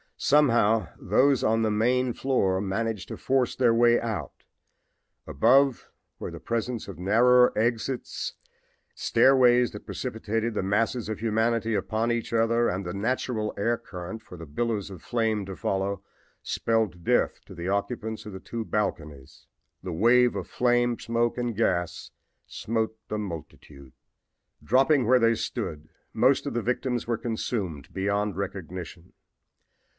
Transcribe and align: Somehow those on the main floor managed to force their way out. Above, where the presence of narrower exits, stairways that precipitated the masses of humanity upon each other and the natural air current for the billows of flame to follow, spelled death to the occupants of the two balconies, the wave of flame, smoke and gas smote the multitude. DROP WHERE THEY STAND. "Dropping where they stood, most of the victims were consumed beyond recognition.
Somehow 0.17 0.87
those 0.99 1.43
on 1.43 1.61
the 1.63 1.71
main 1.71 2.13
floor 2.13 2.61
managed 2.61 3.07
to 3.07 3.17
force 3.17 3.55
their 3.55 3.73
way 3.73 3.99
out. 3.99 4.43
Above, 5.27 5.89
where 6.17 6.29
the 6.31 6.39
presence 6.39 6.87
of 6.87 6.99
narrower 6.99 7.55
exits, 7.57 8.33
stairways 8.93 9.71
that 9.71 9.85
precipitated 9.85 10.53
the 10.53 10.63
masses 10.63 11.09
of 11.09 11.19
humanity 11.19 11.73
upon 11.73 12.11
each 12.11 12.33
other 12.33 12.67
and 12.67 12.83
the 12.85 12.93
natural 12.93 13.53
air 13.57 13.77
current 13.77 14.21
for 14.21 14.37
the 14.37 14.45
billows 14.45 14.91
of 14.91 15.01
flame 15.01 15.43
to 15.45 15.55
follow, 15.55 16.03
spelled 16.43 17.03
death 17.03 17.39
to 17.45 17.55
the 17.55 17.67
occupants 17.67 18.25
of 18.27 18.33
the 18.33 18.39
two 18.39 18.63
balconies, 18.63 19.45
the 19.83 19.93
wave 19.93 20.35
of 20.35 20.47
flame, 20.47 20.99
smoke 20.99 21.37
and 21.37 21.55
gas 21.55 22.11
smote 22.47 22.95
the 23.07 23.19
multitude. 23.19 23.91
DROP 23.91 23.91
WHERE 23.91 23.91
THEY 23.91 24.63
STAND. 24.63 24.69
"Dropping 24.69 25.07
where 25.07 25.19
they 25.19 25.35
stood, 25.35 25.89
most 26.13 26.45
of 26.47 26.53
the 26.53 26.63
victims 26.63 27.05
were 27.07 27.17
consumed 27.17 27.91
beyond 27.93 28.35
recognition. 28.35 29.13